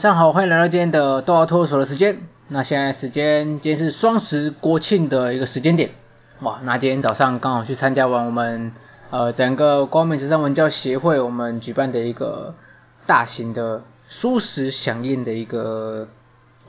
[0.00, 2.20] 上好，欢迎来到今天的豆芽托儿所的时间。
[2.48, 5.90] 那现在时间，今天是双十国庆的一个时间点。
[6.38, 8.72] 哇，那今天早上刚好去参加完我们
[9.10, 12.54] 呃整个光明慈善文教协会我们举办的一个
[13.04, 16.08] 大型的蔬食响应的一个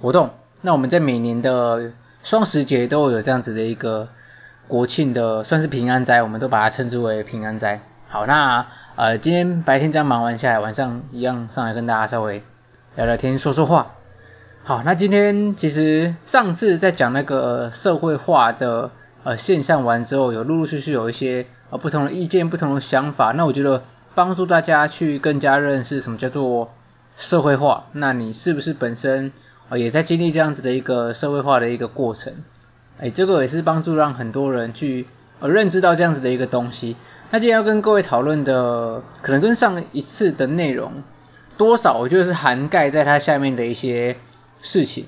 [0.01, 0.31] 活动。
[0.59, 4.09] 那我们在每年的双十节都有这样子的一个
[4.67, 7.79] 国庆的，算是平安斋，我们都把它称之为平安斋。
[8.09, 8.67] 好，那
[8.97, 12.43] 呃今天白天这样忙完下来，晚上一样上来跟大家稍微。
[12.93, 13.95] 聊聊天，说说话。
[14.63, 18.91] 好，那今天其实上次在讲那个社会化的
[19.23, 23.31] 呃现象完之后，有陆陆续续有一些呃不同的意见、不同的想法。
[23.31, 23.83] 那我觉得
[24.13, 26.73] 帮助大家去更加认识什么叫做
[27.15, 27.85] 社会化。
[27.93, 29.31] 那你是不是本身
[29.69, 32.33] 呃也在经历这样子的一个社会化的一个过程？
[32.99, 35.07] 哎，这个也是帮助让很多人去
[35.39, 36.97] 呃认知到这样子的一个东西。
[37.29, 41.03] 那今天要跟各位讨论的，可能跟上一次的内容。
[41.61, 44.17] 多少我觉得是涵盖在它下面的一些
[44.63, 45.05] 事情，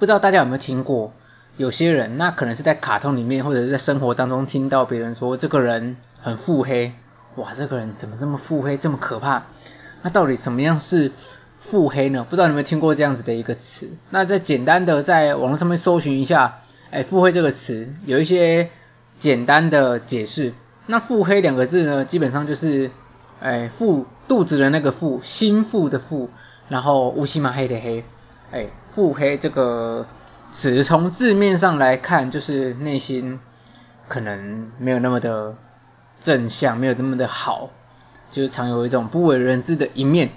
[0.00, 1.12] 不知道大家有没有听过？
[1.56, 6.92] 有些人那可能是在卡通里面或者是在生活当中听到别人说这个人很腹黑，
[7.36, 9.44] 哇，这个人怎么这么腹黑，这么可怕？
[10.02, 11.12] 那到底什么样是
[11.60, 12.26] 腹黑呢？
[12.28, 13.88] 不知道你有没有听过这样子的一个词？
[14.10, 18.70] 那再简单的在网络上面搜寻一下，哎，腹黑这个词有一些
[19.20, 20.52] 简单的解释。
[20.86, 22.90] 那腹黑两个字呢，基本上就是。
[23.40, 26.28] 哎，腹肚子的那个腹，心腹的腹，
[26.68, 28.04] 然后乌漆嘛黑的黑，
[28.52, 30.06] 哎，腹黑这个
[30.50, 33.40] 词从字面上来看，就是内心
[34.06, 35.56] 可能没有那么的
[36.20, 37.70] 正向，没有那么的好，
[38.30, 40.30] 就是常有一种不为人知的一面。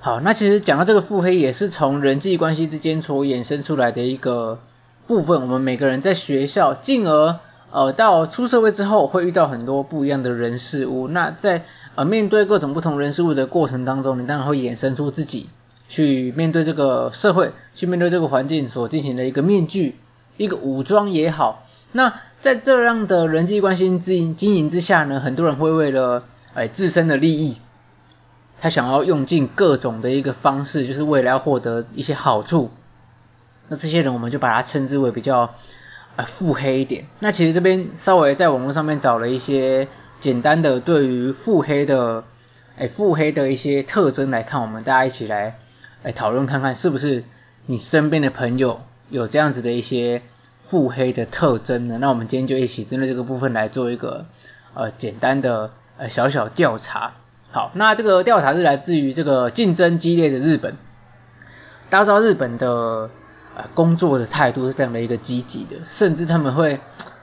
[0.00, 4.60] 好，那其实讲到这个腹黑，也是从人际关系之间所衍生出来的一个
[5.06, 5.40] 部分。
[5.40, 7.40] 我们每个人在学校，进而。
[7.74, 11.08] 呃，到出社会之后会遇到很多不一样的人事物。
[11.08, 11.64] 那在
[11.96, 15.48] 呃面对各种不同人事物的过程当中，你当然会衍生出自己
[15.88, 19.96] 去面对这个社会，去面对这个环境所进行的一个面具，
[20.36, 21.66] 一个武装也好。
[21.90, 26.22] 那在这样的人际关系经经营之下呢，很多人会为了
[26.54, 27.56] 哎自身的利益，
[28.60, 32.70] 他想要用尽各种的一个方式，就是为了要获得一些好处。
[33.66, 35.52] 那这些人我们就把它称之为比较。
[36.16, 37.06] 啊，腹黑一点。
[37.18, 39.88] 那其实这边稍微在网络上面找了一些
[40.20, 42.22] 简单的对于腹黑的，
[42.78, 45.58] 哎，腹黑的一些特征来看，我们大家一起来
[46.04, 47.24] 来讨论看看，是不是
[47.66, 50.22] 你身边的朋友有这样子的一些
[50.58, 51.98] 腹黑的特征呢？
[52.00, 54.26] 那我们今天就一起针对这个部分来做一个
[54.74, 57.14] 呃简单的呃小小调查。
[57.50, 60.76] 好，那这个调查是来自于这个竞争激烈的日本。
[61.90, 63.10] 大家知道日本的。
[63.56, 66.80] 啊，工作的态度是非常的一个积极的，甚至他们会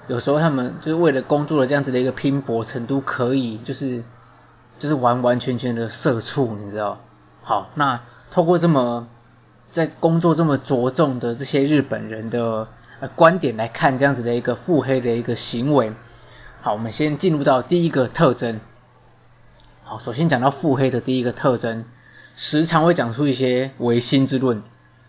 [0.07, 4.03] 有时候他们就是为了工作的这样子的一个拼搏程度，可以就是
[4.79, 6.99] 就是完完全全的社畜，你知道？
[7.43, 9.07] 好，那透过这么
[9.71, 12.67] 在工作这么着重的这些日本人的
[12.99, 15.93] 呃观点来看，这样子的一个腹黑的一个行为。
[16.61, 18.61] 好，我们先进入到第一个特征。
[19.83, 21.83] 好，首先讲到腹黑的第一个特征，
[22.35, 24.63] 时常会讲出一些唯心之论。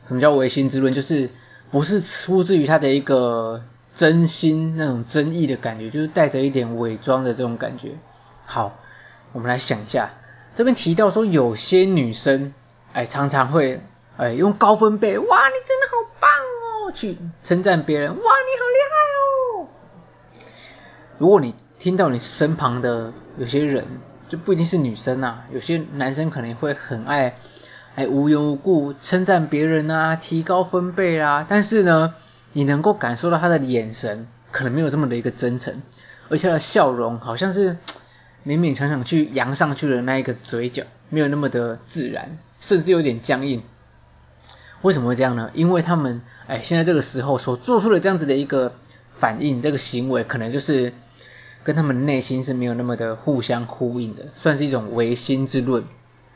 [0.05, 0.95] 什么叫违心之论？
[0.95, 1.31] 就是
[1.71, 3.63] 不是出自于他的一个
[3.95, 7.93] 真心那种真意的感觉，就是带着一点伪装的这种感觉。
[8.45, 8.79] 好，
[9.33, 10.11] 我们来想一下，
[10.55, 12.53] 这边提到说有些女生，
[12.93, 13.81] 哎，常常会
[14.17, 18.95] 哎用高分贝，哇，你真的好棒哦，去称赞别人，哇，你好厉害
[19.63, 19.69] 哦。
[21.19, 23.87] 如果你听到你身旁的有些人，
[24.29, 27.37] 就不一定是女生啊，有些男生可能会很爱。
[27.95, 31.45] 哎，无缘无故称赞别人啊，提高分贝啦。
[31.47, 32.15] 但是呢，
[32.55, 35.83] 你能够感受到他的眼神可能没有这么的一个真诚，
[36.31, 37.77] 而且他的笑容好像是
[38.47, 43.63] 勉勉强强去扬上去的那一个嘴角，没有那么的自然，甚至有点僵硬。
[44.81, 45.51] 为什么会这样呢？
[45.53, 48.73] 因为他们哎，现在这个时候所做出的这样子的一个
[49.19, 50.95] 反应，这个行为可能就是
[51.63, 55.85] 跟他们内心是没有那么的互相呼应的，算是一种违心之论。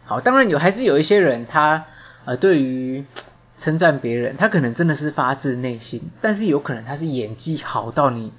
[0.06, 1.86] 好，当然有，还是有一些人，他
[2.24, 3.04] 呃，对于
[3.58, 8.32] 称赞别人，他可能真的是发自内心，但是有可能他是演技好到你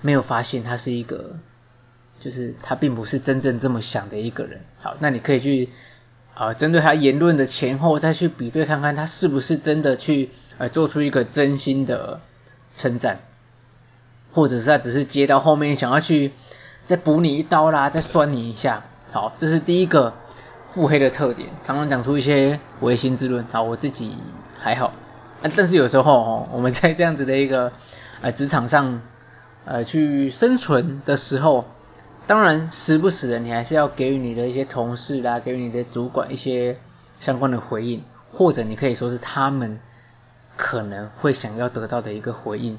[0.00, 1.36] 没有发现他是一个，
[2.18, 4.62] 就是他并不是真正这么想的一个人。
[4.80, 5.68] 好，那你可以去
[6.34, 12.20] 啊，针对他言论的前后再去比对看看，他是不是真的去呃做出一个真心的
[12.74, 13.20] 称赞，
[14.32, 16.32] 或者是他只是接到后面想要去
[16.86, 18.84] 再补你一刀啦，再酸你一下。
[19.10, 20.14] 好，这是第一个。
[20.72, 23.44] 腹黑的特点，常常讲出一些违心之论。
[23.52, 24.16] 好，我自己
[24.58, 24.94] 还好，
[25.42, 27.72] 但是有时候哦，我们在这样子的一个
[28.22, 29.02] 呃职场上
[29.66, 31.66] 呃去生存的时候，
[32.26, 36.78] 当然时不时的你还是要给予你的一些同事啦，给予你的主管一些
[37.18, 38.02] 相关的回应，
[38.32, 39.78] 或者你可以说是他们
[40.56, 42.78] 可能会想要得到的一个回应。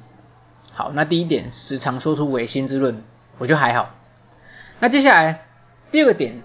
[0.72, 3.04] 好，那第一点，时常说出违心之论，
[3.38, 3.92] 我觉得还好。
[4.80, 5.46] 那接下来
[5.92, 6.42] 第二个点，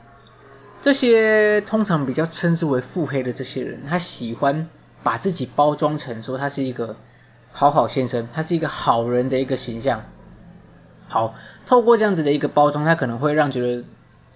[0.82, 4.68] 这些通常比较称之为腹黑的这些人，他喜欢
[5.02, 6.96] 把自己包装成说他是一个
[7.52, 10.02] 好好先生，他是一个好人的一个形象。
[11.08, 11.34] 好，
[11.66, 13.84] 透过这样子的一个包装，他可能会让觉得，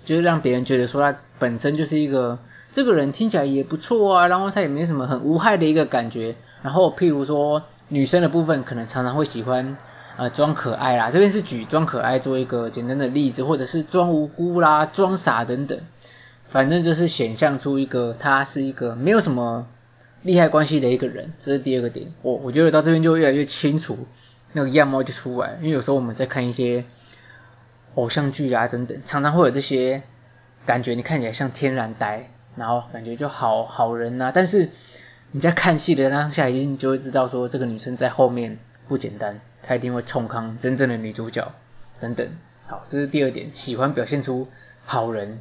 [0.04, 2.38] 就是让别人觉得说他本身就是一个
[2.72, 6.36] 这个人听起来也不错啊，然后他也没什么很无害的一个感觉。
[6.62, 7.62] 然后譬如说。
[7.88, 9.76] 女生的部分可能常常会喜欢
[10.16, 15.78] 呃装可爱啦，这边是举装可爱做一个简单的例子，或者是装无辜啦、装傻等等，
[16.52, 19.66] 反正就是显现出一个他是一个没有什么
[20.22, 22.12] 利害关系的一个人，这是第二个点。
[22.22, 24.06] 我我觉得到这边就越来越清楚，
[24.52, 26.84] 那个样貌就出来，因为有时候我们在看一些
[27.94, 30.02] 偶像剧啊等等，常常会有这些
[30.66, 34.68] 感觉，你看起来像天然呆，然后感觉就好好人呐、但是。
[35.34, 41.54] 你在看戏的当下，一定就会知道说这个女生在后面不简单，她一定会冲康真正的女主角
[42.00, 42.28] 等等。
[42.66, 44.48] 好，这是第二点，喜欢表现出
[44.84, 45.40] 好人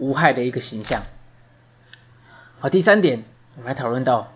[0.00, 1.02] 无害的一个形象。
[2.58, 3.22] 好，第三点，
[3.56, 4.32] 我们来讨论到，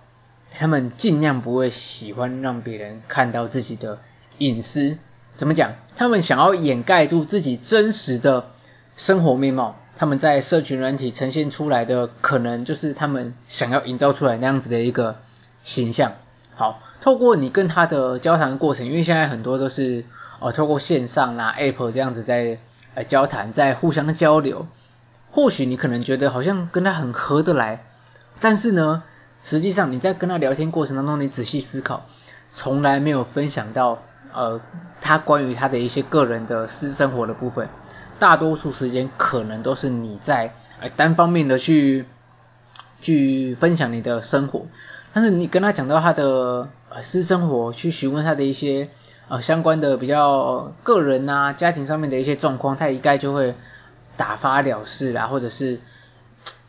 [0.57, 3.99] 他们尽量不会喜欢让别人看到自己的
[4.39, 4.99] 隐私。
[5.37, 5.73] 怎么讲？
[5.97, 8.51] 他们想要掩盖住自己真实的
[8.97, 9.77] 生活面貌。
[9.97, 15.17] 他们在社群软体呈现出来的，可能就是他们想要营造出来那样子的一个
[15.63, 16.15] 形象。
[16.55, 20.05] 好，透过你跟他的交谈过程，因为现在很多都是
[20.41, 22.59] 呃透过线上啦、App 这样子在
[22.95, 24.67] 呃交谈，在互相交流。
[25.35, 27.85] 或许你可能觉得好像跟他很合得来，
[28.39, 29.03] 但是呢，
[29.43, 32.07] 实际上你在跟他聊天过程当中，你仔细思考，
[32.53, 34.61] 从来没有分享到呃
[35.01, 37.69] 他关于他的一些个人的私生活的部分。
[38.21, 42.07] 大多数时间可能都是你在呃单方面的去
[43.01, 44.67] 去分享你的生活，
[45.13, 48.89] 但是你跟他讲到他的呃私生活，去询问他的一些
[49.27, 53.57] 呃相关的比较个人啊家庭上面的一些状况，他一概就会
[54.17, 55.81] 打发了事啦，或者是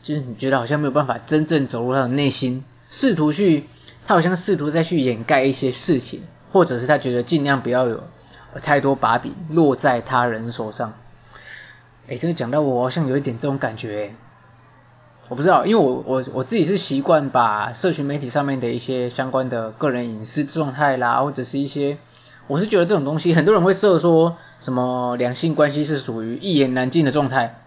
[0.03, 3.67] 就是你觉得好像没有办法真正走入他的内心，试图去
[4.05, 8.03] 他好像试图再去掩盖一些事情，或者是他觉得尽量不要有
[8.61, 10.93] 太多把柄落在他人手上。
[12.07, 14.13] 哎，这个讲到我好像有一点这种感觉，
[15.27, 21.97] 我不知道，因为我我我自己是习惯把社群媒体上面的一些相关的个人隐私状态啦，或者是一些，
[22.45, 27.61] 我是觉得这种东西，很多人会设说什么两性关系是属于一言难尽的状态，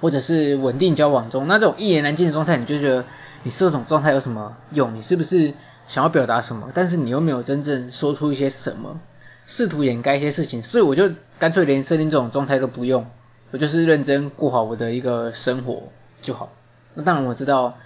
[0.00, 3.04] 或者是稳定交往中，那这种一言难尽的状态，你就觉得
[3.42, 4.94] 你设这种状态有什么用？
[4.94, 5.54] 你是不是
[5.88, 6.70] 想要表达什么？
[6.72, 9.00] 但是你又没有真正说出一些什么？
[9.48, 11.10] 试图掩盖一些事情，所以我就
[11.40, 13.06] 干脆连设定这种状态都不用，
[13.50, 15.88] 我就是认真过好我的一个生活
[16.22, 16.52] 就好。
[16.94, 17.76] 那当然我知道，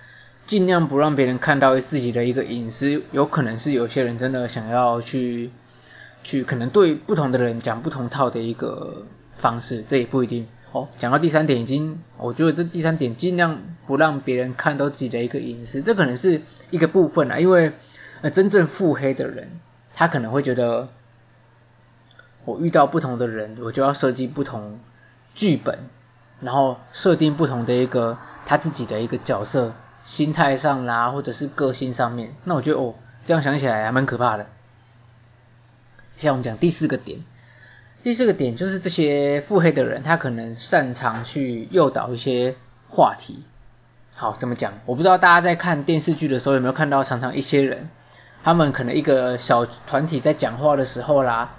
[0.46, 5.50] 尽量不让别人看到自己的一个隐私，有可能是有些人真的想要去
[6.22, 10.46] 去，可能对不同的人讲不同套的一个方式，这也不一定。
[10.72, 17.72] 哦，讲到第三点已经，我觉得这第三点尽量不让别人看到自己的一个隐私，这可能是一个部分啦，因为
[18.22, 19.60] 呃真正腹黑的人，
[19.94, 20.88] 他可能会觉得。
[22.44, 24.80] 我遇到不同的人，我就要设计不同
[25.32, 25.78] 剧本，
[26.40, 32.34] 然后设定不同的一个他自己的一个角色，心态上啦，或者是个性上面。
[32.42, 34.46] 那我觉得哦，这样想起来还蛮可怕的。
[36.22, 37.18] 像我们讲第四个点，
[38.04, 42.54] 第四个点就是这些腹黑的人，他可能擅长去诱导一些
[42.88, 43.42] 话题。
[44.14, 44.74] 好，怎么讲？
[44.86, 47.90] 我不知道大家在看电视剧的时候有没有看到，常常一些人，
[48.44, 51.56] 他们可能一个小团体在讲话的时候啦。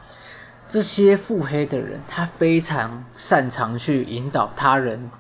[0.70, 5.12] 这些腹黑的人，他非常擅长去引导他人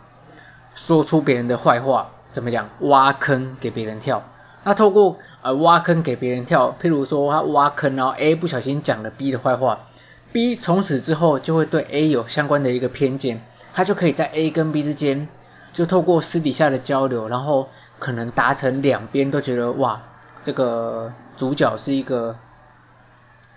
[0.73, 2.69] 说出别人的坏话，怎么讲？
[2.79, 4.23] 挖坑给别人跳。
[4.63, 9.87] 他透过呃挖坑给别人跳，譬如说他挖坑，然后 A 不小心讲了 B 的坏话
[10.31, 13.43] ，B 从此之后就会对 A 有相关的一个偏见，
[13.73, 15.27] 他就可以在 A 跟 B 之间，
[15.73, 20.01] 就透过私底下的交流，然后可能达成两边都觉得哇，
[20.43, 22.35] 这个主角是一个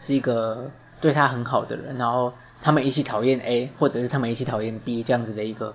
[0.01, 0.71] 是一个。
[0.99, 2.33] 对他很好的人，然后
[2.63, 5.75] 他们一起讨厌 A，或者是他们一起讨厌 B 这样子的一个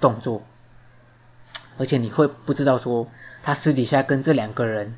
[0.00, 0.42] 动作，
[1.78, 3.08] 而且你会不知道说
[3.42, 4.94] 他私底下跟这两个人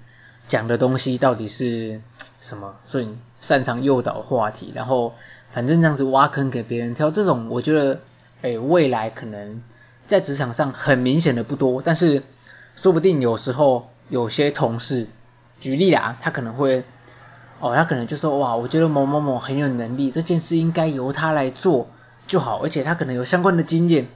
[0.46, 2.00] 讲的东西到底是
[2.40, 3.08] 什么，所以
[3.40, 5.14] 擅长诱导话题，然后
[5.52, 8.00] 反正这样子挖坑给别人跳，这种我觉得，
[8.42, 9.62] 哎，未来可能
[10.06, 12.22] 在职场上很明显的不多，但是
[12.76, 15.08] 说不定有时候有些同事，
[15.60, 16.84] 举例啊，他可能会。
[17.60, 21.88] 哦，他可能就说哇，我觉得某某某很有能力，这件事应该由他来做
[22.26, 24.08] 就好，而且他可能有相关的经验。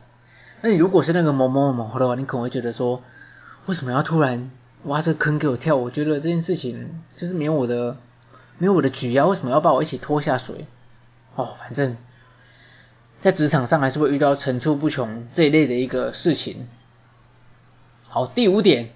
[0.60, 3.02] 那你如果是那个某某某的话，你可能会觉得说，
[3.66, 4.50] 为什么要突然
[4.84, 5.76] 挖这个坑给我跳？
[5.76, 7.96] 我觉得这件事情就是没有我的
[8.58, 10.66] 没有我的局啊，为什么要把我一起拖下水？
[11.36, 11.96] 哦，反正，
[13.20, 16.66] 在职场上还是会遇到层出不穷这一类的一个事情。
[18.08, 18.90] 好，第五点，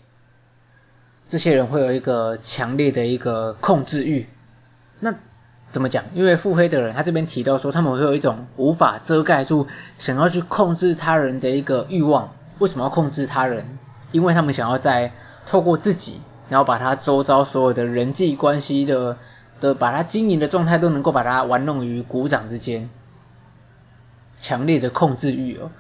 [1.28, 4.26] 这些人会有一个强烈的一个控制欲。
[4.98, 5.14] 那
[5.72, 6.04] 怎么讲？
[6.14, 9.66] 因为腹黑的人，他这边提到说，他们会有一种无法遮盖住
[9.98, 12.34] 想要去控制他人的一个欲望。
[12.60, 13.66] 为什么要控制他人？
[14.12, 15.12] 因为他们想要在
[15.46, 19.16] 透过自己，然后把他周遭所有的人际关系的
[19.60, 22.88] 的，把他经营的状态都能够把它玩弄于股掌之间。
[24.38, 25.70] 强烈的控制欲哦，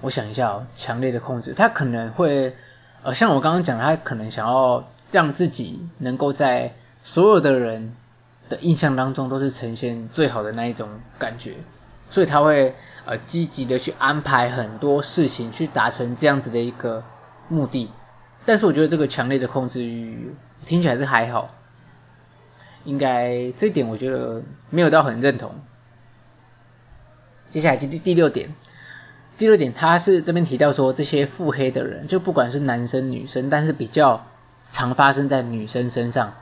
[0.00, 2.56] 我想一下哦，强烈的控制，他可能会。
[3.02, 6.72] 呃，像我刚刚讲，他可能想要让自己能够在
[7.02, 7.94] 所有的人
[8.48, 11.54] 的印象当中都是呈现最好的那一种感觉，
[12.10, 12.74] 所以他会
[13.04, 17.02] 呃积极的去安排很多事情去达成这样子的一个
[17.48, 17.90] 目的。
[18.44, 20.34] 但是我觉得这个强烈的控制欲
[20.66, 21.50] 听起来是还好，
[22.84, 25.54] 应该这点我觉得没有到很认同。
[27.50, 28.54] 接下来第第六点。
[29.36, 34.26] 第六点，他是这边提到说，这些腹黑的人，就不管是男生女生，但是比较
[34.70, 36.34] 常发生在女生身上，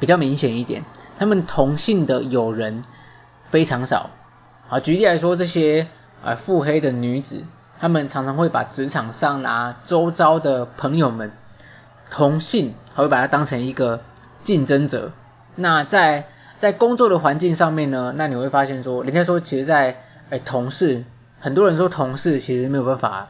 [0.00, 0.84] 比较明显一点。
[1.18, 2.82] 他们同性的友人
[3.46, 4.10] 非常少。
[4.68, 5.86] 好，举例来说，这些
[6.22, 7.44] 呃腹黑的女子，
[7.78, 11.32] 他们常常会把职场上啊周遭的朋友们
[12.10, 14.02] 同性，还会把它当成一个
[14.42, 15.12] 竞争者。
[15.54, 16.26] 那在
[16.58, 19.98] 在工作的环境上面呢，那你会发现说，人家说其实在，在
[20.30, 21.04] 诶同事。
[21.40, 23.28] 很多人说同事其实没有办法，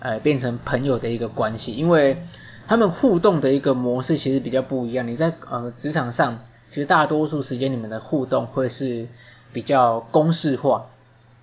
[0.00, 2.22] 呃，变成朋友的一个关系，因为
[2.68, 5.06] 他们互动的一个模式其实比较不一样。
[5.06, 9.06] 你在呃职场上，其实大多数时间你们的互动会是
[9.52, 10.86] 比较公式化，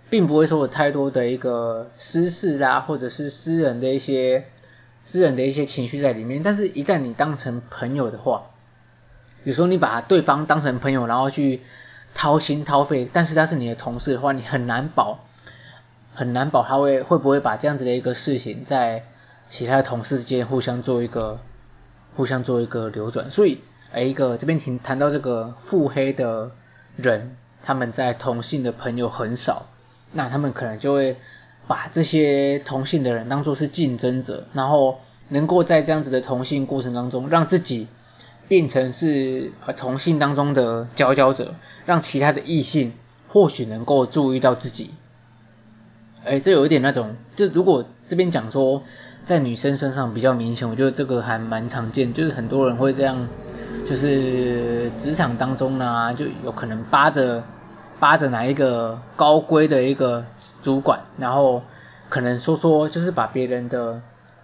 [0.10, 4.46] 并不会说有太多的一个私事啦，或者是私人的一些
[5.04, 6.44] 私人的一些情绪在里面。
[6.44, 8.44] 但是，一旦你当成朋友的话，
[9.44, 11.62] 比如说你把对方当成朋友，然后去
[12.14, 15.20] 掏心掏肺，但是他是你的同事的话，你很难保。
[16.16, 19.04] 很难保他会会不会把这样子的一个事情在
[19.54, 21.40] 其他同事之间互相做一个
[22.16, 23.60] 互相做一个流转，所以
[23.92, 26.50] 哎一个这边谈谈到这个腹黑的
[26.96, 29.68] 人，他们在同性的朋友很少，
[30.12, 31.18] 那他们可能就会
[31.68, 37.88] 把这些同性的人当作是竞争者，然后能够在这样子的同性过程当中让自己
[38.48, 41.54] 变成是同性当中的佼佼者，
[41.86, 42.94] 让其他的异性
[43.28, 44.96] 或许能够注意到自己。
[46.26, 48.82] 哎，这有一点那种，就如果这边讲说
[49.26, 53.28] 在女生身上比较明显，我觉得这个还蛮常见，就是很多人会这样，
[53.86, 57.44] 就是职场当中呢，就有可能扒着
[58.00, 60.26] 扒着哪一个高规的一个
[60.62, 61.64] 主管，然后
[62.10, 64.02] 可能说说，就是把别人的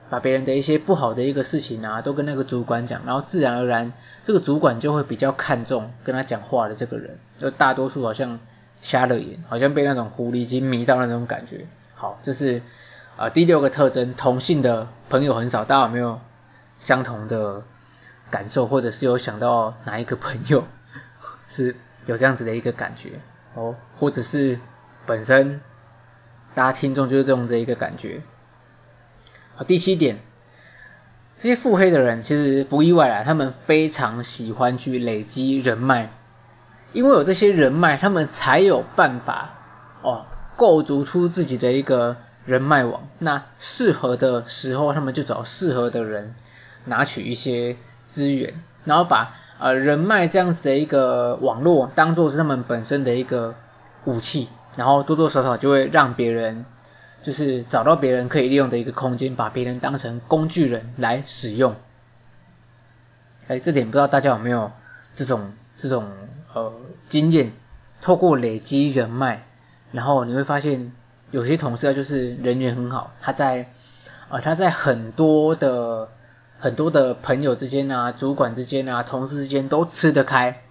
[0.10, 3.94] 把别人的一些不好的一个事情啊，都跟那个主管讲，然后自然而然
[4.24, 8.40] 这个主管就会比较看重跟他讲话的这个人，就大多数好像。
[8.82, 11.66] 瞎了眼，好像被那种狐狸精迷到那种感觉。
[11.96, 12.62] 好，这是、
[13.20, 15.66] 呃、第六个特征，同性的朋友很少。
[15.66, 16.22] 大家有没有
[16.80, 17.64] 相同的
[18.32, 20.64] 感受，或者是有想到哪一个朋友
[21.50, 23.20] 是有这样子的一个感觉？
[23.56, 24.62] 哦，或者是
[25.06, 25.60] 本身
[26.56, 28.22] 大家听众就是这种这一个感觉。
[29.54, 30.20] 好，第七点，
[31.40, 36.14] 这些腹黑的人其实不意外啦，他们非常喜欢去累积人脉。
[36.94, 39.50] 因为有这些人脉，他们才有办法
[40.04, 42.16] 哦，构筑出自己的一个
[42.50, 43.08] 人脉网。
[43.20, 46.34] 那适合的时候，他们就找适合的人，
[46.86, 48.54] 拿取一些资源，
[48.86, 53.56] 然后把呃人脉这样子的一个网络当做是他们本身的一个
[54.06, 56.66] 武器，然后多多少少就会让别人
[57.22, 61.76] 就是找到别人可以利用的一个空间，把别人当成工具人来使用。
[63.48, 64.72] 哎，这点不知道大家有没有
[65.16, 66.12] 这种这种。
[66.52, 66.74] 呃，
[67.10, 67.52] 经验
[68.02, 69.44] 透过累积人脉，
[69.92, 70.92] 然后你会发现
[71.32, 73.72] 有些同事啊，就是人缘很好，他在
[74.30, 76.10] 啊、他在很多的
[76.60, 80.62] 很多的朋友之间啊、主管之间啊、同事之间都吃得开，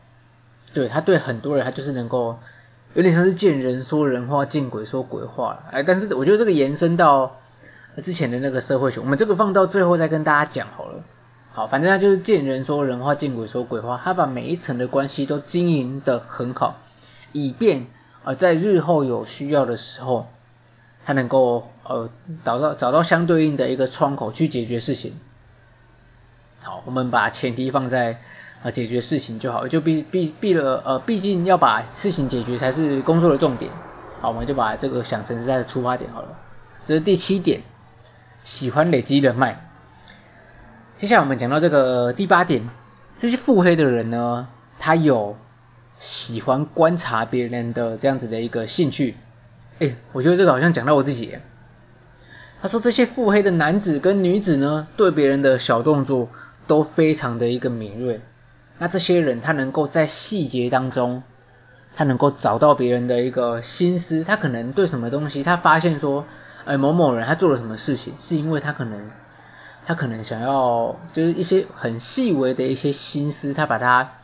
[0.73, 2.39] 对，他对很多人他就是能够
[2.95, 7.37] 有点像是见人说人话，见鬼说鬼话，哎，但是我觉得这个延伸到
[8.05, 11.03] 之前的那个社会学，我们这个放到最后再跟大家讲好了。
[11.53, 14.01] 好，反正他就是见人说人话，见鬼说鬼话。
[14.05, 16.77] 他把每一层的关系都经营得很好，
[17.33, 17.89] 以便
[18.23, 20.29] 呃在日后有需要的时候，
[21.09, 22.11] 他能够呃
[22.45, 25.15] 找到找到相对应的一个窗口去解决事情。
[26.61, 28.21] 好，我们把前提放在
[28.63, 33.73] 呃解决事情就好，就毕毕毕了呃毕竟要把事情解决才是工作的重点。
[34.21, 36.39] 好，我们就把这个想成是他的出发点好了。
[36.85, 37.63] 这是第七点，
[38.43, 39.67] 喜欢累积人脉。
[40.97, 42.69] 接下来我们讲到这个第八点，
[43.17, 44.49] 这些腹黑的人呢，
[44.79, 45.39] 他有
[45.99, 49.17] 喜欢观察别人的这样子的一个兴趣。
[49.79, 51.39] 哎，我觉得这个好像讲到我自己。
[52.61, 56.29] 他说这些腹黑的男子跟女子呢，对别人的小动作
[56.67, 58.21] 都非常的一个敏锐。
[58.79, 61.23] 那这些人他能够在细节当中，
[61.97, 66.25] 他能够找到别人的一个心思，他可能对什么东西，他发现说，
[66.65, 69.11] 哎，某某人他做了什么事情，是因为他可能。
[69.87, 74.17] 他可能想要就是一些很细微的一些心思，他把它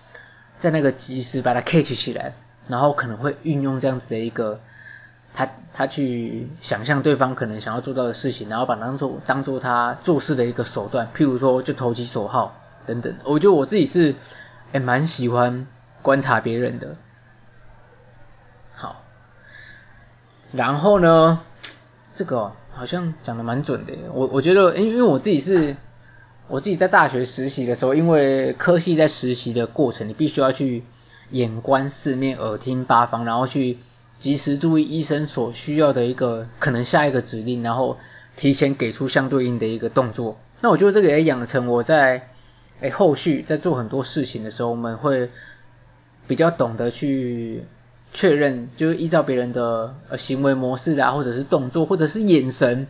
[0.59, 2.35] 在那个及时把它 catch 起来，
[2.69, 4.61] 然后可能会运用这样子的一个
[5.35, 13.15] 他他去想象对方可能想要做到的事情，然后把当做当做他做事的一个手段，譬如说就投其所好等等。
[13.25, 14.15] 我觉得我自己是
[14.73, 15.67] 诶蛮喜欢
[16.01, 16.97] 观察别人的。
[18.73, 19.03] 好，
[20.53, 21.41] 然后呢，
[22.15, 22.53] 这个。
[22.77, 25.77] 好像讲的蛮准的，我我觉得，因为我自己是，
[26.49, 30.83] 我自己在大学实习的时候，因为科系在实习的过程，你必须要去
[31.31, 33.79] 眼观四面，耳听八方，然后去
[34.21, 37.99] 及时注意医生所需要的一个可能下一个指令，然后
[38.37, 40.39] 提前给出相对应的一个动作。
[40.61, 42.31] 那我觉得这个也养成我在
[42.81, 45.31] 诶后续在做很多事情的时候，我们会
[46.27, 47.65] 比较懂得去。
[48.17, 52.87] 确认就是依照别人的呃行为模式啊，或者是动作，或者是眼神，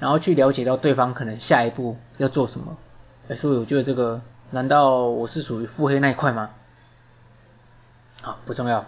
[0.00, 2.76] 然后去了解到对方可能下一步要做什么。
[3.28, 6.50] 哎，所以我觉得这个，难道我是属于腹黑那一块吗？
[8.20, 8.84] 好，不重要。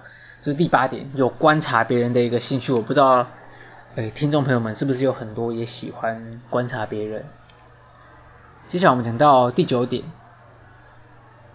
[0.52, 2.72] 是第八点，有观察别人的一个兴趣。
[2.72, 3.26] 我不知道，
[3.96, 7.24] 哎，听众朋友们是不是有很多也喜欢观察别人？
[8.68, 10.04] 接下来我们讲到第九点，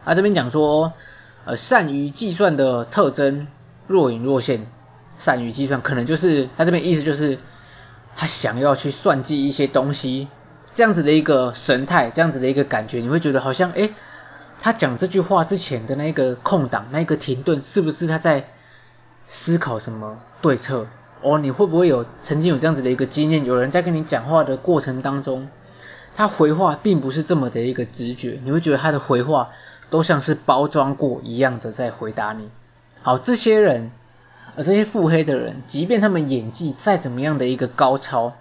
[0.03, 0.93] 啊，这边讲说，
[1.45, 3.47] 呃，善于计算的特征。
[3.87, 4.67] 若隐若现，
[5.17, 7.39] 善于计算，可能就是他这边意思就是
[8.15, 10.29] 他想要去算计一些东西，
[10.73, 13.93] 这样子的一个神态，这样子的一个感觉，你会觉得好像，诶，
[14.61, 18.47] 他讲这句话之前的那个空档，那个停顿，是不是他在
[19.33, 20.87] 思考什么对策？
[21.21, 23.45] 哦，你会不会有曾经有这样子的一个经验？
[23.45, 25.47] 有人在跟你讲话的过程当中，
[26.17, 29.49] 他回话并不是这么的一个直觉，你会觉得他的回话
[29.89, 32.49] 都像是包装过一样的在回答你。
[33.01, 33.91] 好，这些人，
[34.57, 38.33] 而这些腹黑的人，即便他们演技再怎么样的一个高超，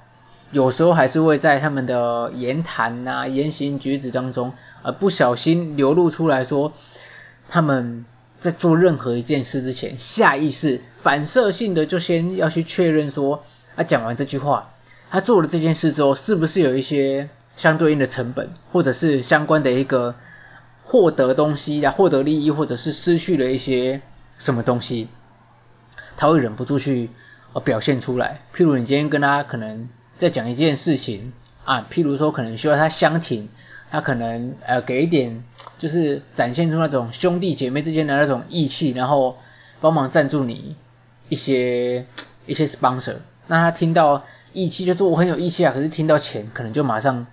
[0.51, 6.73] 有时候还是会在他们的言谈呐、言行举止当中，而不小心流露出来说，
[7.49, 8.05] 他们
[8.41, 13.45] 在做任何一件事之前，下意识、反射性的就先要去确认说，
[13.77, 14.75] 他讲完这句话，
[15.11, 20.17] 他做了这件事之后，是不是有一些相对应的成本，或者是相关的一个
[20.83, 24.01] 获得东西来，获得利益，或者是失去了一些。
[24.39, 25.09] 什么东西，
[26.17, 27.11] 他会忍不住去
[27.63, 28.41] 表现出来。
[28.57, 31.35] 譬如你今天跟他可能在讲一件事情
[31.67, 33.51] 啊，譬如说可能需要他相挺，
[33.91, 35.45] 他可能呃给一点
[35.79, 39.39] 就是展现出那种兄弟姐妹之间的那种义气，然后
[39.81, 40.77] 帮忙赞助你
[41.29, 42.07] 一些
[42.47, 43.17] 一些 sponsor。
[43.47, 47.27] 那他听到义气就说我很有义气啊，可是听到钱可能就马上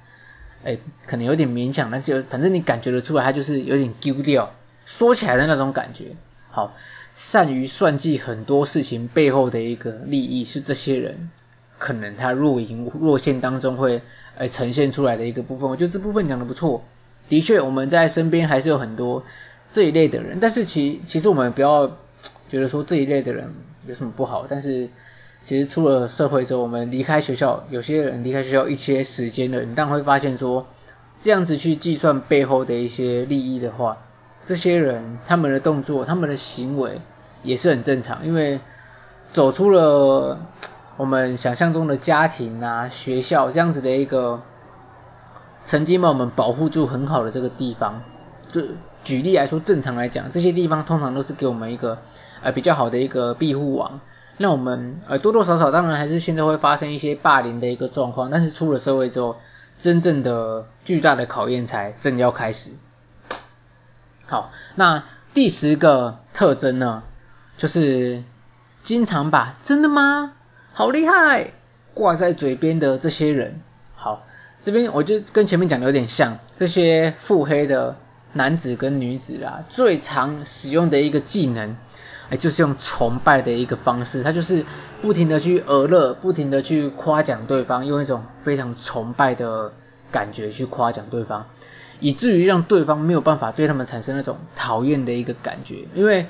[0.64, 4.54] 哎可能有点勉强，但是有反正你感觉得出来，他就是有点丢掉，
[4.86, 6.16] 说起来的那种感觉。
[6.50, 6.74] 好。
[7.20, 11.32] 善于算计很多事情背后的一个利益，是这些人
[11.80, 14.04] 可能他若隐若现当中会
[14.38, 15.68] 呃呈现出来的一个部分。
[15.68, 16.86] 我觉得这部分讲的不错，
[17.30, 19.24] 的确我们在身边还是有很多
[19.72, 21.88] 这一类的人，但是其其实我们不要
[22.50, 23.54] 觉得说这一类的人
[23.88, 24.90] 有什么不好，但是
[25.46, 30.68] 其实出了社会之后，我们离开学校，有些人离开学校一些时间了，你当然会发现说
[31.22, 33.98] 这样子去计算背后的一些利益的话。
[34.46, 37.02] 这些人他们的动作、他们的行为
[37.44, 38.62] 也是很正常，因为
[39.30, 40.40] 走出了
[40.96, 44.42] 我们想象中的家庭啊、学校这样子的一个
[45.68, 48.02] 曾经把我们保护住很好的这个地方。
[48.54, 48.62] 就
[49.04, 51.98] 举例来说，正常来讲，这些地方通常都是给我们一个
[52.42, 54.00] 呃比较好的一个庇护网。
[54.38, 59.36] 那我们呃多多少少当然还是现在会发生一些霸凌的一个状况，但是出了社会之后，
[59.78, 62.72] 真正的巨大的考验才正要开始。
[64.26, 65.04] 好，那
[65.34, 67.04] 第十个特征呢，
[67.58, 68.24] 就是
[68.84, 70.32] 经常把“真的吗？
[70.72, 71.52] 好厉害”
[71.94, 73.60] 挂在嘴边的这些人。
[73.96, 74.24] 好，
[74.64, 77.96] 这边我就跟前面讲的有点像，这些腹黑的
[78.34, 81.76] 男子跟女子啊，最常使用的一个技能，
[82.30, 84.66] 哎，就是用崇拜的一个方式，他就是
[85.02, 89.72] 不停的去讹乐，不停的去夸奖对方，用一种非常崇拜的
[90.12, 91.46] 感觉去夸奖对方。
[92.00, 96.28] 以至于让对方没有办法对他们产生那种讨厌的一个感觉，因为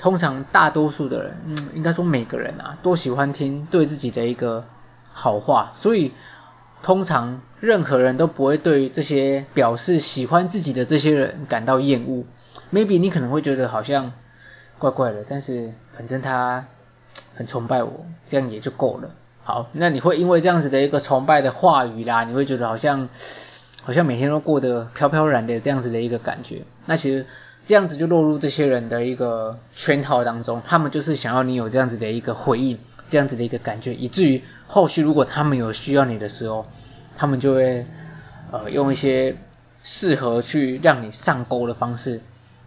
[0.00, 4.64] 通常大多数的人，嗯，应该说每个人啊，都喜欢听对自己的一个
[5.12, 6.10] 好话，所以
[6.84, 12.24] 通常任何人都不会对这些表示喜欢自己的这些人感到厌恶。
[12.70, 14.12] Maybe 你可能会觉得好像
[14.78, 16.66] 怪怪的，但是反正他
[17.34, 19.08] 很崇拜我，这样也就够了。
[19.44, 23.08] 好，那你会因为这样子的一个崇拜的话语啦，你会觉得好像
[23.82, 26.64] 好像每天都过得飘飘然的这样子的一个感觉。
[26.84, 27.24] 那其实
[27.64, 36.66] 这样子就落入这些人的一个圈套当中，他们就是想要你有这样子的一个回应，这样子的一个感觉，以至于后续如果他们有需要你的时候，
[37.16, 37.86] 他们就会
[38.50, 39.36] 呃用一些
[39.82, 42.20] 适合去让你上钩的方式。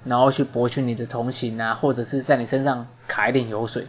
[0.06, 3.88] 然后去博取你的同情啊，或者是在你身上卡一点油水。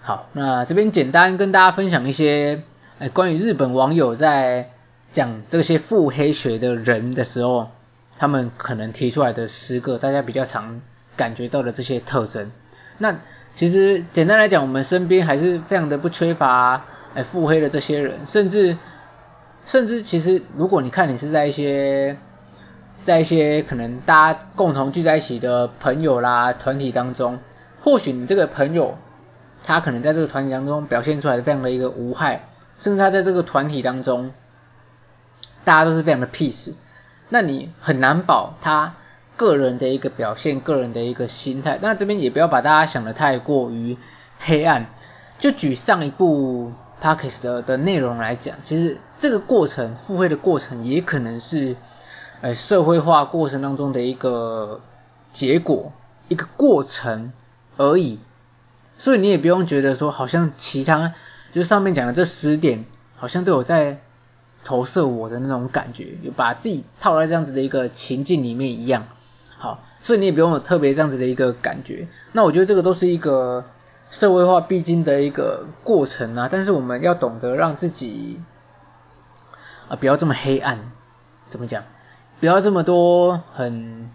[0.00, 2.62] 好，那这边简单跟大家分享一些，
[2.98, 4.70] 哎，关于日本网友在
[5.12, 7.70] 讲这些腹黑学的人的时候，
[8.18, 10.80] 他们可能提出来的十个大家比较常
[11.16, 12.50] 感觉到的这些特征。
[12.98, 13.18] 那
[13.56, 18.76] 其实简单来讲，我们身边还是非常的不缺乏，哎，腹黑的这些人，甚至
[19.66, 22.16] 甚至其实如果你看你是在一些。
[22.96, 27.40] 在一些可能大家共同聚在一起的朋友啦、团体当中，
[27.82, 28.96] 或许你这个朋友，
[29.64, 32.46] 他可能在这个团体当中表现出来的非常的一个无害，
[32.78, 34.32] 甚至他在这个团体当中，
[35.64, 36.72] 大家都是非常的 peace，
[37.28, 38.94] 那你很难保他
[39.36, 41.78] 个人的一个表现、个人的一个心态。
[41.80, 43.96] 那这边也不要把大家想得太过于
[44.38, 44.86] 黑暗。
[45.38, 51.76] 就举上一部 Podcast 的的内容来讲，其实这个过程、付费的过程也可能是。
[52.40, 54.82] 呃，社会化过程当中的一个
[55.32, 55.92] 结果，
[56.28, 57.32] 一个过程
[57.78, 58.18] 而已，
[58.98, 61.14] 所以你也不用觉得说，好像其他
[61.52, 62.84] 就上面讲的这十点，
[63.16, 64.02] 好像都有在
[64.62, 69.06] 投射我的那种感觉，就把自己套在这样子的一个情境里面一样。
[69.64, 72.06] 好，所以你也不用有特别这样子的一个感觉。
[72.32, 73.64] 那我觉得这个都是一个
[74.10, 78.42] 社会化必经的一个过程啊，但是我们要懂得让自己
[79.88, 80.92] 啊、不要这么黑暗，
[81.48, 81.82] 怎么讲？
[82.40, 84.10] 不要这么多很，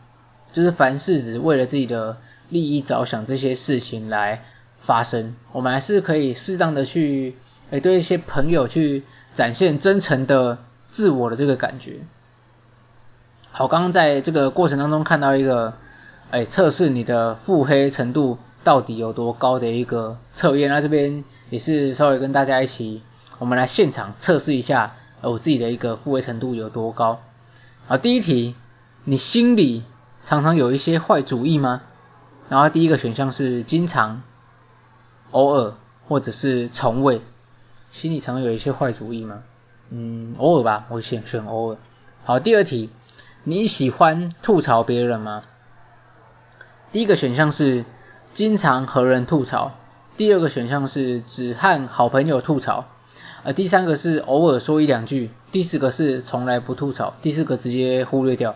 [0.53, 2.17] 就是凡事只为了自己的
[2.49, 4.43] 利益着想这些事情来
[4.79, 7.35] 发生，我们还是可以适当的去，
[7.71, 12.01] 诶对一些朋友去展现真诚的自我的这个感觉。
[13.51, 15.73] 好，刚刚在这个过程当中看到一个，
[16.31, 23.01] 诶测试你的腹黑程度到底有多高的一个测验，那这边也是稍微跟大家一起，
[23.37, 27.19] 我们来现场测试一下，我自己的一个腹黑程度有多高。
[27.87, 28.55] 好，第一题，
[29.03, 29.83] 你心里
[30.21, 31.81] 常常有一些坏主意吗？
[32.47, 34.21] 然后第一个选项是经常、
[35.31, 35.73] 偶尔
[36.07, 37.21] 或者是从未。
[37.91, 39.41] 心里常常有一些坏主意吗？
[39.89, 41.77] 嗯，偶尔吧，我选选偶尔。
[42.23, 42.91] 好，第二题，
[43.49, 45.41] 你喜欢吐槽别人吗？
[46.91, 47.83] 第一个选项是
[48.35, 49.71] 经常和人吐槽，
[50.17, 52.85] 第二个选项是只和好朋友吐槽。
[53.41, 58.55] 呃，第三个是偶尔说一两句，第四个是从来不吐槽，第四个直接忽略掉。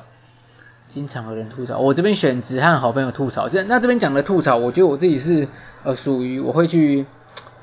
[0.88, 3.49] 经常和人吐槽，我这边选只和好朋友吐槽。
[3.49, 5.47] 这那这边讲的吐槽，我觉得我自己是
[5.82, 7.08] 呃属于我会去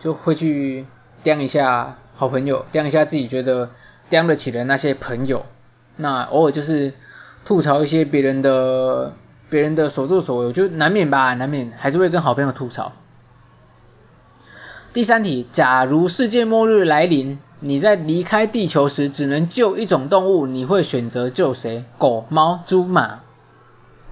[0.01, 0.85] 就会去
[1.23, 3.71] 刁一下好朋友，刁一下自己觉得
[4.09, 5.47] 刁得起的那些朋友。
[5.95, 6.95] 那偶尔就是
[7.51, 9.13] 吐槽一些别人的
[9.49, 12.93] 别人的所作所为，就难免吧，难免还是会跟好朋友吐槽。
[14.93, 21.85] 第三题，假如世界末日来临，你在离开地球时只能救一种动物，你会选择救谁？
[21.99, 23.19] 狗、猫、猪、马？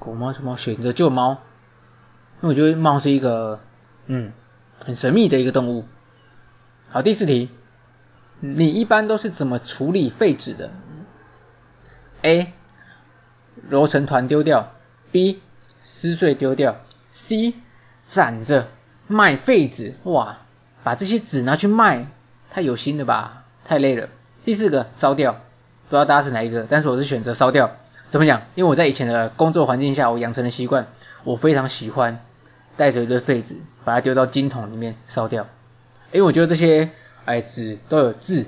[0.01, 1.39] 狗、猫、猪、猫，选择救猫。
[2.43, 3.61] 因为我觉得猫是一个，
[4.07, 4.33] 嗯，
[4.85, 5.85] 很神秘的一个动物。
[6.91, 7.51] 好，第四题，
[8.41, 10.73] 你一般都是怎么处理废纸的
[12.23, 12.53] ？A.
[13.69, 14.73] 揉成团丢掉
[15.13, 15.41] ，B.
[15.83, 16.77] 撕碎丢掉
[17.13, 17.55] ，C.
[18.07, 18.69] 攒着
[19.07, 19.95] 卖废纸。
[20.05, 20.39] 哇！
[20.85, 22.07] 把这些纸拿去卖，
[22.51, 24.09] 太有心了吧，太累了。
[24.45, 27.77] 第四个烧掉，不知道大家是哪一个，但是我是选择烧掉。
[28.09, 28.43] 怎么讲？
[28.55, 30.87] 因为我在以前的工作环境下，我养成的习惯，
[31.25, 32.25] 我非常喜欢
[32.79, 35.47] 带着一堆废纸，把它丢到金桶里面烧掉。
[36.13, 36.91] 因为我觉得这些
[37.27, 38.47] 哎纸都有字，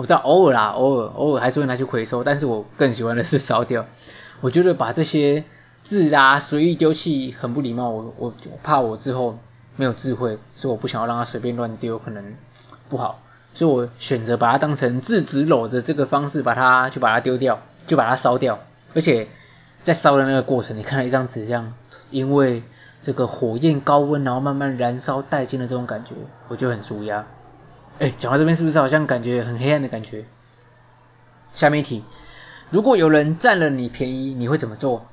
[0.00, 3.86] 我知道偶尔啦，偶尔偶尔还是会拿去回收，但是我更喜欢的是烧掉。
[4.40, 5.44] 我觉得把这些
[5.82, 9.38] 字啊随意丢弃很不礼貌，我我怕我之后。
[9.76, 12.34] 没有智慧，所以我不想要让它随便乱丢，可能
[12.90, 13.22] 不好，
[13.54, 18.58] 所以我选择把它当成质子篓的这个方式，把它就把它丢掉，就把它烧掉。
[18.94, 19.28] 而且
[19.82, 21.72] 在烧的那个过程，你看到一张纸这样，
[22.10, 22.62] 因为
[23.02, 26.14] 这个火焰高温，然后慢慢燃烧殆尽的这种感觉，
[26.48, 27.24] 我就很舒压。
[28.00, 30.24] 哎，讲到这边是不是好像感觉很黑暗的感觉？
[31.54, 32.02] 下面一题，
[32.70, 35.06] 如果有人占了你便宜，你会怎么做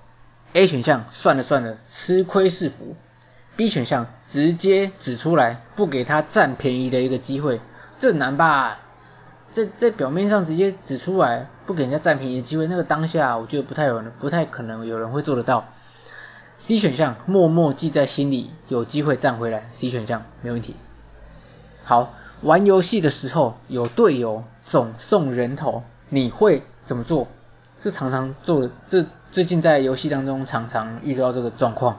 [0.53, 2.95] ？A 选项，算了算了，吃亏是福。
[3.57, 7.59] B 选项直接指出来，不给他占便宜的一个机会。
[7.99, 8.79] 这难吧？
[9.51, 15.65] 在在表面上直接指出来，不给人家占便宜的机会，那个当下我觉得不太有人，不太可能有人会做得到。
[16.57, 19.67] C 选项默默记在心里，有机会占回来。
[19.73, 20.75] C 选项没问题。
[21.83, 27.27] 好，玩游戏的时候有队友总送人头，你会怎么做？
[27.79, 31.97] 这常常做，这最近在游戏当中常常遇到这个状况。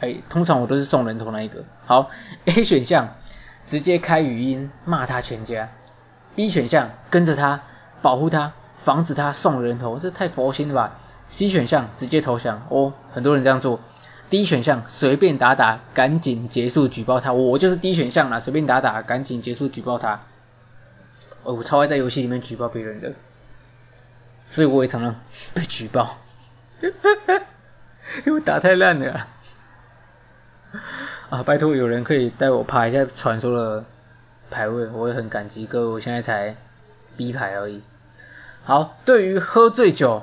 [0.00, 1.64] 哎，通常我都是送人头那一个。
[1.86, 2.10] 好
[2.46, 3.14] ，A 选项
[3.66, 5.68] 直接开语音骂他全家。
[6.34, 7.60] B 选项跟着他
[8.00, 10.98] 保护他，防止他送人头，这太佛心了吧。
[11.28, 13.80] C 选项直接投降哦，很多人这样做。
[14.30, 17.32] D 选项随便打打，赶紧结束举报他。
[17.32, 20.20] 我就是 D 选项啦，随便打打，赶紧结束举报他。
[21.42, 23.12] 哦，我超爱在游戏里面举报别人的，
[24.52, 25.16] 所以我也常常
[25.52, 26.18] 被举报，
[28.24, 29.26] 因为打太烂了
[31.30, 31.42] 啊。
[31.42, 33.84] 拜托有人可以带我爬一下传说的
[34.48, 35.86] 排位，我也很感激各位。
[35.86, 36.54] 我现在才
[37.16, 37.82] B 排而已。
[38.62, 40.22] 好，对于喝醉酒，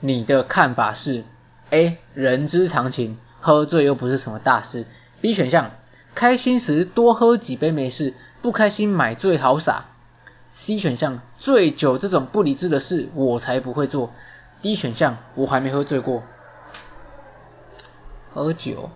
[0.00, 1.24] 你的看法是
[1.70, 3.16] ？A 人之常情。
[3.40, 4.86] 喝醉又不是什么大事。
[5.20, 5.72] B 选项，
[6.14, 9.86] 开心时多喝几杯没事，不开心买醉好傻。
[10.52, 14.12] C 选项，醉酒这种不理智的事我才不会做。
[14.60, 16.24] D 选项，我还没喝醉过。
[18.34, 18.90] 喝酒，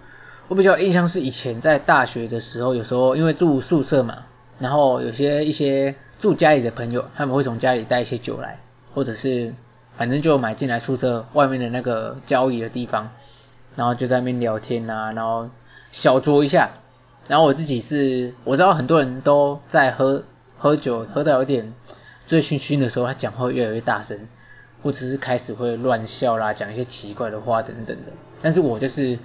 [0.49, 4.25] 我比较印象是以前在大学的时候，有时候因为住宿舍嘛，
[4.59, 8.61] 然后有些一些住家里的朋友，他们会从家里带一些酒来，
[8.93, 9.55] 或者是
[9.97, 13.13] 反正就买进来宿舍外面的那个交易的地方。
[13.77, 15.49] 然后就在那边聊天啊，然后
[15.91, 16.71] 小酌一下。
[17.29, 20.25] 然后我自己是，我知道很多人都在喝
[20.59, 21.73] 喝酒，喝到有点
[22.27, 24.19] 醉醺醺的时候，他讲话越来越大声，
[24.83, 28.13] 或者是开始会乱笑啦，讲一些奇怪的话等等的。
[28.43, 29.19] 但是我就是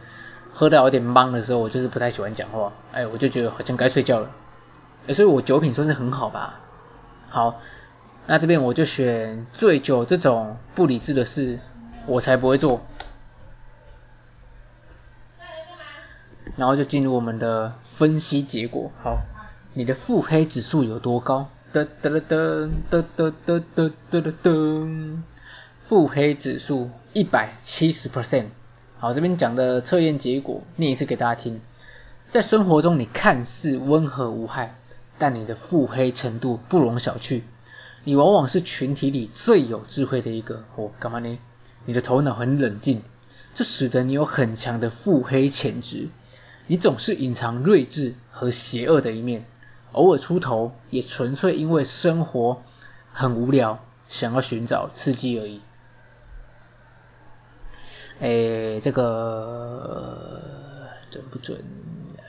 [0.53, 4.29] 喝到有点懵的时候，我就是不太喜欢讲话，哎，我就觉得好像该睡觉了。
[5.07, 6.59] 哎，所以我酒品算是很好吧。
[7.29, 7.59] 好，
[8.27, 11.59] 那这边我就选醉酒这种不理智的事，
[12.05, 12.81] 我才不会做。
[16.55, 18.91] 然后就进入我们的分析结果。
[19.03, 19.19] 好，
[19.73, 21.49] 你的腹黑指数有多高？
[21.73, 25.17] 噔噔噔噔噔噔噔噔噔噔，
[25.81, 28.45] 腹黑指数一百七十 percent。
[28.97, 31.59] 好，这边讲的测验结果念一次给大家听。
[32.29, 34.75] 在生活中，你看似温和无害，
[35.17, 37.41] 但你的腹黑程度不容小觑。
[38.03, 40.63] 你往往是群体里最有智慧的一个。
[40.75, 41.37] 哦，干嘛呢？
[41.85, 43.01] 你的头脑很冷静，
[43.53, 46.07] 这使得你有很强的腹黑潜质。
[46.67, 49.45] 你总是隐藏睿智和邪恶的一面，
[49.93, 52.61] 偶尔出头也纯粹因为生活
[53.13, 55.61] 很无聊，想要寻找刺激而已。
[58.19, 60.41] 诶，这个
[61.09, 61.57] 准不准？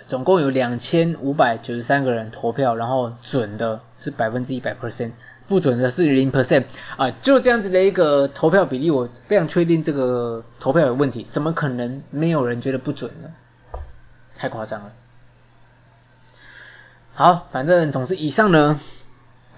[0.07, 5.11] 总共有两千五百九十三个人投票，然后准的是百分之一百 percent，
[5.48, 6.64] 不准的是零 percent
[6.96, 13.29] 啊，就这样子的一个投票比例，我非常确定这个投票有问题，怎么可能没有人觉得不准呢？
[14.38, 14.92] 太夸张了。
[17.12, 18.81] 好，反正总之以上呢，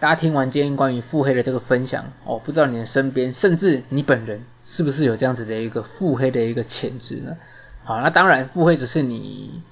[0.00, 7.36] 大家听完今天关于腹黑的这个分享哦，不知道你的身边，甚至你本人是不是有这样子的一个腹黑的一个潜质呢？
[7.84, 9.62] 好，那当然腹黑只是你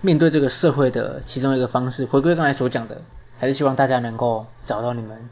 [0.00, 2.06] 面对这个社会的其中一个方式。
[2.06, 3.02] 回归刚才所讲的，
[3.38, 5.28] 还是希望大家能够找到你们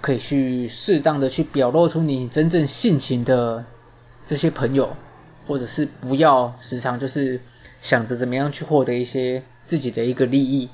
[0.00, 3.64] 可以去适当的去表露出你真正性情的
[4.26, 4.96] 这些朋友，
[5.46, 7.40] 或者是不要时常就是。
[7.82, 10.70] 想着怎么样去获得一些自己的一个利益，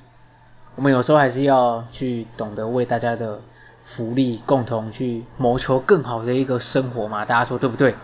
[0.77, 3.41] 我们有时候还是要去懂得为大家的
[3.85, 7.95] 福利共同去谋求更好的一个生活嘛，大家说对不对？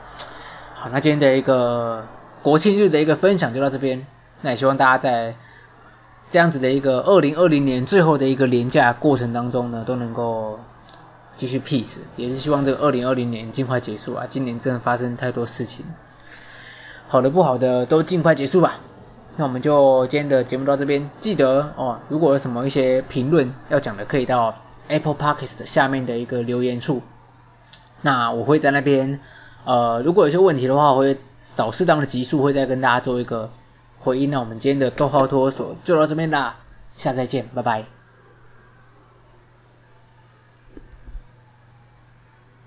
[0.74, 2.06] 好，那今天的一个
[2.42, 4.04] 国庆日的一个分享就到这边，
[4.42, 5.36] 那也希望大家在
[6.30, 10.60] 这样子的一个二零二零年最后的一个连假过程当中呢，都能够
[11.36, 15.86] 继续 peace，也是希望这个二零二零年尽快结束啊，今年真的发生太多事情，
[17.08, 18.78] 好的不好的都尽快结束吧。
[19.36, 24.54] 那我们就今天的节目到这边，记得哦，如果有什么一些评论要讲的，可以到
[24.88, 27.02] Apple Podcast 下面的一个留言处，
[28.02, 29.20] 那我会在那边，
[29.64, 31.16] 呃，如果有些问题的话，我会
[31.54, 33.50] 找适当的集数会再跟大家做一个
[34.00, 34.30] 回应。
[34.30, 36.56] 那我们今天的逗号托儿所就到这边啦，
[36.96, 37.97] 下次再见，拜拜。